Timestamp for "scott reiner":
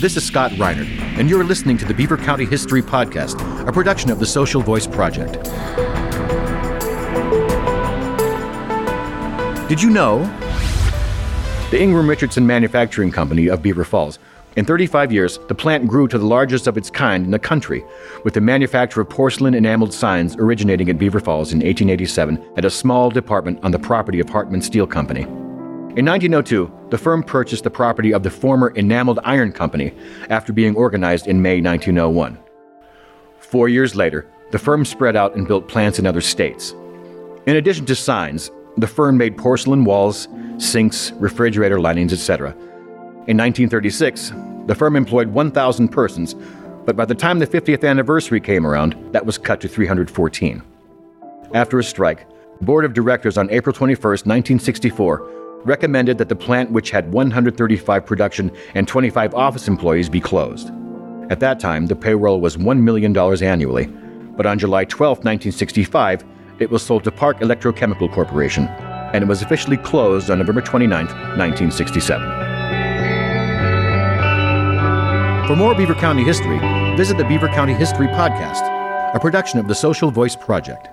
0.24-0.88